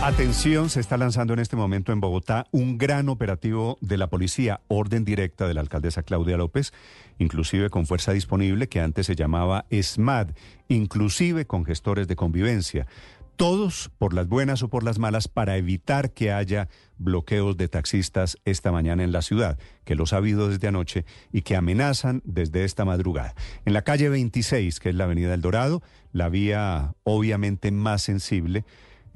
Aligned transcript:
Atención, 0.00 0.70
se 0.70 0.78
está 0.78 0.96
lanzando 0.96 1.32
en 1.32 1.40
este 1.40 1.56
momento 1.56 1.90
en 1.90 2.00
Bogotá 2.00 2.46
un 2.52 2.78
gran 2.78 3.08
operativo 3.08 3.78
de 3.80 3.98
la 3.98 4.06
policía, 4.06 4.60
orden 4.68 5.04
directa 5.04 5.48
de 5.48 5.54
la 5.54 5.60
alcaldesa 5.60 6.04
Claudia 6.04 6.36
López, 6.36 6.72
inclusive 7.18 7.68
con 7.68 7.84
fuerza 7.84 8.12
disponible 8.12 8.68
que 8.68 8.80
antes 8.80 9.06
se 9.06 9.16
llamaba 9.16 9.66
SMAD, 9.72 10.28
inclusive 10.68 11.48
con 11.48 11.64
gestores 11.64 12.06
de 12.06 12.14
convivencia. 12.14 12.86
Todos 13.34 13.90
por 13.98 14.14
las 14.14 14.28
buenas 14.28 14.62
o 14.62 14.68
por 14.68 14.84
las 14.84 15.00
malas 15.00 15.26
para 15.26 15.56
evitar 15.56 16.12
que 16.12 16.30
haya 16.30 16.68
bloqueos 16.96 17.56
de 17.56 17.66
taxistas 17.66 18.38
esta 18.44 18.70
mañana 18.70 19.02
en 19.02 19.10
la 19.10 19.22
ciudad, 19.22 19.58
que 19.84 19.96
los 19.96 20.12
ha 20.12 20.18
habido 20.18 20.48
desde 20.48 20.68
anoche 20.68 21.06
y 21.32 21.42
que 21.42 21.56
amenazan 21.56 22.22
desde 22.24 22.62
esta 22.64 22.84
madrugada. 22.84 23.34
En 23.64 23.72
la 23.72 23.82
calle 23.82 24.08
26, 24.08 24.78
que 24.78 24.90
es 24.90 24.94
la 24.94 25.04
avenida 25.04 25.34
El 25.34 25.42
Dorado, 25.42 25.82
la 26.12 26.28
vía 26.28 26.94
obviamente 27.02 27.72
más 27.72 28.02
sensible, 28.02 28.64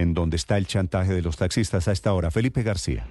en 0.03 0.15
donde 0.15 0.37
está 0.37 0.59
el 0.59 0.67
chantaje 0.67 1.13
de 1.13 1.23
los 1.23 1.37
taxistas 1.37 1.89
a 1.89 1.93
esta 1.93 2.13
hora. 2.13 2.31
Felipe 2.31 2.63
García. 2.63 3.09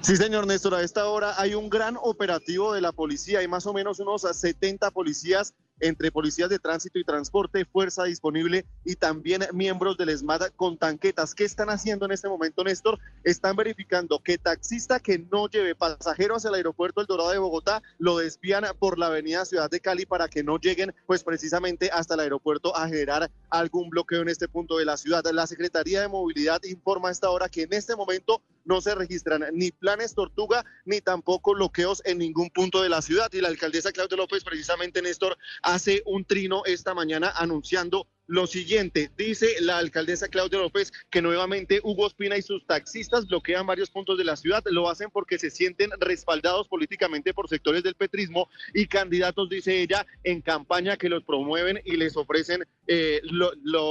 Sí, 0.00 0.16
señor 0.16 0.46
Néstor, 0.46 0.74
a 0.74 0.82
esta 0.82 1.06
hora 1.06 1.34
hay 1.36 1.54
un 1.54 1.68
gran 1.68 1.96
operativo 2.00 2.72
de 2.72 2.80
la 2.80 2.92
policía, 2.92 3.40
hay 3.40 3.48
más 3.48 3.66
o 3.66 3.72
menos 3.72 4.00
unos 4.00 4.22
70 4.22 4.90
policías 4.92 5.54
entre 5.80 6.12
policías 6.12 6.48
de 6.48 6.58
tránsito 6.58 6.98
y 6.98 7.04
transporte, 7.04 7.64
fuerza 7.64 8.04
disponible 8.04 8.66
y 8.84 8.96
también 8.96 9.42
miembros 9.52 9.96
del 9.96 10.10
ESMAD 10.10 10.50
con 10.56 10.78
tanquetas. 10.78 11.34
¿Qué 11.34 11.44
están 11.44 11.70
haciendo 11.70 12.06
en 12.06 12.12
este 12.12 12.28
momento, 12.28 12.64
Néstor? 12.64 12.98
Están 13.24 13.56
verificando 13.56 14.22
que 14.22 14.38
taxista 14.38 15.00
que 15.00 15.18
no 15.18 15.48
lleve 15.48 15.74
pasajeros 15.74 16.38
hacia 16.38 16.48
el 16.50 16.54
aeropuerto 16.56 17.00
El 17.00 17.06
Dorado 17.06 17.30
de 17.30 17.38
Bogotá 17.38 17.82
lo 17.98 18.18
desvían 18.18 18.64
por 18.78 18.98
la 18.98 19.06
avenida 19.06 19.44
Ciudad 19.44 19.70
de 19.70 19.80
Cali 19.80 20.06
para 20.06 20.28
que 20.28 20.42
no 20.42 20.58
lleguen, 20.58 20.94
pues 21.06 21.24
precisamente 21.24 21.90
hasta 21.92 22.14
el 22.14 22.20
aeropuerto 22.20 22.76
a 22.76 22.88
generar 22.88 23.30
algún 23.48 23.90
bloqueo 23.90 24.22
en 24.22 24.28
este 24.28 24.48
punto 24.48 24.78
de 24.78 24.84
la 24.84 24.96
ciudad. 24.96 25.24
La 25.32 25.46
Secretaría 25.46 26.00
de 26.00 26.08
Movilidad 26.08 26.62
informa 26.64 27.08
a 27.08 27.12
esta 27.12 27.30
hora 27.30 27.48
que 27.48 27.62
en 27.62 27.72
este 27.72 27.96
momento 27.96 28.42
no 28.70 28.80
se 28.80 28.94
registran 28.94 29.44
ni 29.52 29.72
planes 29.72 30.14
tortuga 30.14 30.64
ni 30.84 31.00
tampoco 31.00 31.54
bloqueos 31.54 32.02
en 32.04 32.18
ningún 32.18 32.50
punto 32.50 32.80
de 32.82 32.88
la 32.88 33.02
ciudad. 33.02 33.28
Y 33.32 33.40
la 33.40 33.48
alcaldesa 33.48 33.90
Claudia 33.90 34.16
López, 34.16 34.44
precisamente, 34.44 35.02
Néstor, 35.02 35.36
hace 35.62 36.02
un 36.06 36.24
trino 36.24 36.62
esta 36.64 36.94
mañana 36.94 37.32
anunciando 37.34 38.06
lo 38.30 38.46
siguiente. 38.46 39.10
Dice 39.16 39.56
la 39.60 39.78
alcaldesa 39.78 40.28
Claudia 40.28 40.60
López 40.60 40.92
que 41.10 41.20
nuevamente 41.20 41.80
Hugo 41.82 42.06
Espina 42.06 42.36
y 42.36 42.42
sus 42.42 42.64
taxistas 42.64 43.26
bloquean 43.26 43.66
varios 43.66 43.90
puntos 43.90 44.16
de 44.16 44.24
la 44.24 44.36
ciudad. 44.36 44.62
Lo 44.66 44.88
hacen 44.88 45.10
porque 45.10 45.36
se 45.36 45.50
sienten 45.50 45.90
respaldados 45.98 46.68
políticamente 46.68 47.34
por 47.34 47.48
sectores 47.48 47.82
del 47.82 47.96
petrismo 47.96 48.48
y 48.72 48.86
candidatos, 48.86 49.48
dice 49.48 49.82
ella, 49.82 50.06
en 50.22 50.42
campaña 50.42 50.96
que 50.96 51.08
los 51.08 51.24
promueven 51.24 51.80
y 51.84 51.96
les 51.96 52.16
ofrecen, 52.16 52.64
eh, 52.86 53.20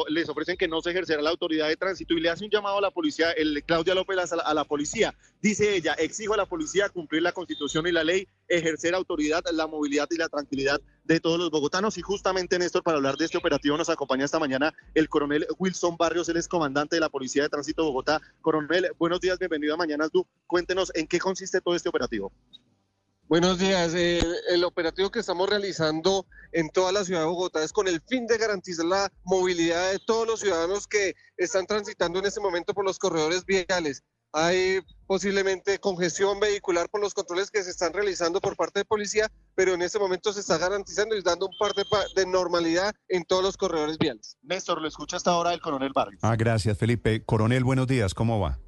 les 0.07 0.29
ofrecen 0.29 0.55
que 0.55 0.69
no 0.69 0.81
se 0.81 0.91
ejercerá 0.91 1.21
la 1.21 1.31
autoridad 1.31 1.67
de 1.67 1.75
tránsito 1.75 2.13
y 2.13 2.21
le 2.21 2.29
hace 2.29 2.45
un 2.45 2.49
llamado 2.49 2.77
a 2.77 2.81
la 2.81 2.91
policía, 2.91 3.31
el 3.31 3.61
Claudia 3.65 3.93
López 3.93 4.31
a 4.31 4.53
la 4.53 4.63
policía. 4.63 5.13
Dice 5.41 5.75
ella, 5.75 5.93
exijo 5.95 6.33
a 6.33 6.37
la 6.37 6.45
policía 6.45 6.87
cumplir 6.87 7.23
la 7.23 7.33
constitución 7.33 7.87
y 7.87 7.91
la 7.91 8.05
ley, 8.05 8.27
ejercer 8.49 8.95
autoridad, 8.95 9.43
la 9.53 9.67
movilidad 9.67 10.07
y 10.11 10.17
la 10.17 10.27
tranquilidad 10.27 10.81
de 11.03 11.19
todos 11.19 11.39
los 11.39 11.51
bogotanos. 11.51 11.97
Y 11.97 12.01
justamente, 12.01 12.59
Néstor, 12.59 12.83
para 12.83 12.97
hablar 12.97 13.15
de 13.15 13.25
este 13.25 13.37
operativo 13.37 13.77
nos 13.77 13.89
acompaña 13.89 14.25
esta 14.25 14.39
mañana 14.39 14.73
el 14.93 15.07
coronel 15.07 15.47
Wilson 15.57 15.95
Barrios, 15.97 16.27
él 16.29 16.37
es 16.37 16.47
comandante 16.47 16.95
de 16.95 16.99
la 16.99 17.09
Policía 17.09 17.43
de 17.43 17.49
Tránsito 17.49 17.83
de 17.83 17.87
Bogotá. 17.89 18.21
Coronel, 18.41 18.91
buenos 18.97 19.21
días, 19.21 19.39
bienvenido 19.39 19.75
a 19.75 19.77
Mañanas 19.77 20.11
Du. 20.11 20.25
Cuéntenos 20.47 20.91
en 20.95 21.07
qué 21.07 21.19
consiste 21.19 21.61
todo 21.61 21.75
este 21.75 21.89
operativo. 21.89 22.31
Buenos 23.29 23.59
días. 23.59 23.93
Eh, 23.93 24.19
el 24.49 24.63
operativo 24.63 25.11
que 25.11 25.19
estamos 25.19 25.47
realizando 25.47 26.25
en 26.51 26.67
toda 26.71 26.91
la 26.91 27.05
ciudad 27.05 27.21
de 27.21 27.27
Bogotá 27.27 27.63
es 27.63 27.71
con 27.71 27.87
el 27.87 28.01
fin 28.01 28.25
de 28.25 28.39
garantizar 28.39 28.85
la 28.85 29.11
movilidad 29.23 29.91
de 29.91 29.99
todos 29.99 30.25
los 30.27 30.39
ciudadanos 30.39 30.87
que 30.87 31.13
están 31.37 31.67
transitando 31.67 32.17
en 32.17 32.25
este 32.25 32.41
momento 32.41 32.73
por 32.73 32.83
los 32.83 32.97
corredores 32.97 33.45
viales 33.45 34.03
hay 34.31 34.79
posiblemente 35.07 35.79
congestión 35.79 36.39
vehicular 36.39 36.87
por 36.89 37.01
los 37.01 37.13
controles 37.13 37.49
que 37.49 37.63
se 37.63 37.71
están 37.71 37.93
realizando 37.93 38.39
por 38.39 38.55
parte 38.55 38.79
de 38.79 38.85
policía, 38.85 39.31
pero 39.55 39.73
en 39.73 39.81
este 39.81 39.97
momento 39.97 40.31
se 40.33 40.41
está 40.41 40.57
garantizando 40.57 41.15
y 41.15 41.21
dando 41.21 41.47
un 41.47 41.53
parte 41.59 41.83
de 42.15 42.25
normalidad 42.27 42.93
en 43.07 43.23
todos 43.25 43.43
los 43.43 43.57
corredores 43.57 43.97
viales. 43.97 44.37
Néstor, 44.43 44.81
lo 44.81 44.87
escucha 44.87 45.17
hasta 45.17 45.31
ahora 45.31 45.53
el 45.53 45.61
coronel 45.61 45.91
Barrios. 45.93 46.19
Ah, 46.23 46.35
gracias, 46.35 46.77
Felipe. 46.77 47.23
Coronel, 47.23 47.63
buenos 47.63 47.87
días, 47.87 48.13
¿cómo 48.13 48.39
va? 48.39 48.59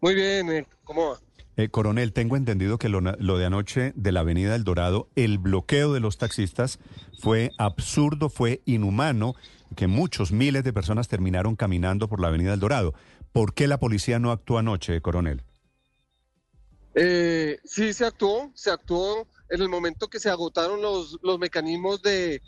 Muy 0.00 0.14
bien, 0.14 0.50
eh, 0.50 0.66
¿cómo 0.84 1.10
va? 1.10 1.18
Eh, 1.58 1.70
coronel, 1.70 2.12
tengo 2.12 2.36
entendido 2.36 2.78
que 2.78 2.90
lo, 2.90 3.00
lo, 3.00 3.38
de 3.38 3.46
anoche 3.46 3.92
de 3.96 4.12
la 4.12 4.20
Avenida 4.20 4.54
El 4.54 4.64
Dorado, 4.64 5.08
el 5.16 5.38
bloqueo 5.38 5.92
de 5.94 6.00
los 6.00 6.18
taxistas 6.18 6.78
fue 7.18 7.50
absurdo, 7.56 8.28
fue 8.28 8.60
inhumano, 8.66 9.34
que 9.74 9.86
muchos 9.86 10.32
miles 10.32 10.64
de 10.64 10.72
personas 10.72 11.08
terminaron 11.08 11.56
caminando 11.56 12.08
por 12.08 12.20
la 12.20 12.28
Avenida 12.28 12.52
El 12.52 12.60
Dorado. 12.60 12.94
¿Por 13.36 13.52
qué 13.52 13.68
la 13.68 13.78
policía 13.78 14.18
no 14.18 14.32
actuó 14.32 14.56
anoche, 14.56 14.98
coronel? 15.02 15.42
Eh, 16.94 17.58
sí, 17.64 17.92
se 17.92 18.06
actuó, 18.06 18.50
se 18.54 18.70
actuó 18.70 19.28
en 19.50 19.60
el 19.60 19.68
momento 19.68 20.08
que 20.08 20.18
se 20.18 20.30
agotaron 20.30 20.80
los, 20.80 21.18
los 21.22 21.38
mecanismos 21.38 22.00
de, 22.00 22.40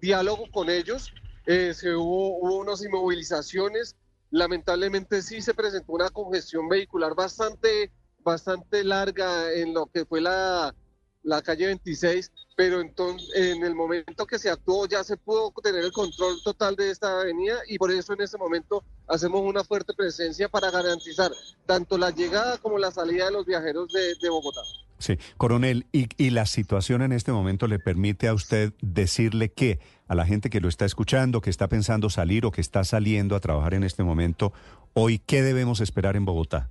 diálogo 0.00 0.50
con 0.50 0.70
ellos. 0.70 1.12
Eh, 1.44 1.74
se 1.74 1.94
hubo, 1.94 2.38
hubo 2.38 2.56
unas 2.56 2.82
inmovilizaciones. 2.82 3.94
Lamentablemente 4.30 5.20
sí 5.20 5.42
se 5.42 5.52
presentó 5.52 5.92
una 5.92 6.08
congestión 6.08 6.70
vehicular 6.70 7.14
bastante, 7.14 7.90
bastante 8.20 8.84
larga 8.84 9.52
en 9.52 9.74
lo 9.74 9.88
que 9.88 10.06
fue 10.06 10.22
la, 10.22 10.74
la 11.22 11.42
calle 11.42 11.66
26, 11.66 12.32
pero 12.56 12.80
entonces 12.80 13.28
en 13.34 13.62
el 13.64 13.74
momento 13.74 14.26
que 14.26 14.38
se 14.38 14.50
actuó 14.50 14.86
ya 14.86 15.04
se 15.04 15.16
pudo 15.16 15.52
tener 15.62 15.84
el 15.84 15.92
control 15.92 16.36
total 16.42 16.76
de 16.76 16.90
esta 16.90 17.20
avenida 17.20 17.58
y 17.68 17.78
por 17.78 17.90
eso 17.90 18.12
en 18.12 18.22
este 18.22 18.38
momento 18.38 18.84
hacemos 19.08 19.42
una 19.42 19.64
fuerte 19.64 19.94
presencia 19.94 20.48
para 20.48 20.70
garantizar 20.70 21.30
tanto 21.66 21.98
la 21.98 22.10
llegada 22.10 22.58
como 22.58 22.78
la 22.78 22.90
salida 22.90 23.26
de 23.26 23.32
los 23.32 23.46
viajeros 23.46 23.92
de, 23.92 24.28
Bogotá. 24.28 24.60
Sí, 24.98 25.18
coronel, 25.36 25.86
y, 25.92 26.08
y, 26.16 26.30
la 26.30 26.46
situación 26.46 27.02
en 27.02 27.12
este 27.12 27.32
momento 27.32 27.66
le 27.66 27.80
permite 27.80 28.28
a 28.28 28.34
usted 28.34 28.72
decirle 28.80 29.50
que 29.50 29.80
a 30.06 30.14
la 30.14 30.24
gente 30.24 30.48
que 30.48 30.60
lo 30.60 30.68
está 30.68 30.84
escuchando, 30.84 31.40
que 31.40 31.50
está 31.50 31.68
pensando 31.68 32.08
salir 32.08 32.46
o 32.46 32.52
que 32.52 32.60
está 32.60 32.84
saliendo 32.84 33.34
a 33.34 33.40
trabajar 33.40 33.74
en 33.74 33.82
este 33.82 34.04
momento, 34.04 34.52
hoy, 34.94 35.18
¿qué 35.18 35.42
debemos 35.42 35.80
esperar 35.80 36.14
en 36.14 36.24
Bogotá? 36.24 36.70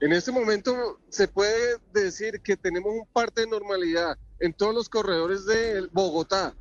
En 0.00 0.12
este 0.12 0.32
momento 0.32 0.98
se 1.10 1.28
puede 1.28 1.76
decir 1.92 2.40
que 2.40 2.56
tenemos 2.56 2.90
un 2.90 3.06
parte 3.12 3.42
de 3.42 3.48
normalidad 3.48 4.16
en 4.38 4.54
todos 4.54 4.74
los 4.74 4.88
corredores 4.88 5.44
de 5.44 5.86
Bogotá. 5.92 6.54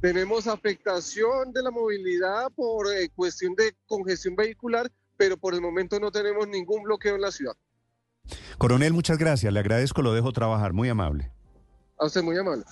Tenemos 0.00 0.46
afectación 0.46 1.52
de 1.52 1.62
la 1.62 1.70
movilidad 1.70 2.50
por 2.54 2.90
eh, 2.90 3.10
cuestión 3.14 3.54
de 3.54 3.74
congestión 3.86 4.34
vehicular, 4.34 4.90
pero 5.18 5.36
por 5.36 5.52
el 5.52 5.60
momento 5.60 6.00
no 6.00 6.10
tenemos 6.10 6.48
ningún 6.48 6.84
bloqueo 6.84 7.16
en 7.16 7.20
la 7.20 7.30
ciudad. 7.30 7.54
Coronel, 8.56 8.94
muchas 8.94 9.18
gracias. 9.18 9.52
Le 9.52 9.60
agradezco, 9.60 10.00
lo 10.00 10.14
dejo 10.14 10.32
trabajar. 10.32 10.72
Muy 10.72 10.88
amable. 10.88 11.30
A 11.98 12.06
usted, 12.06 12.22
muy 12.22 12.38
amable. 12.38 12.64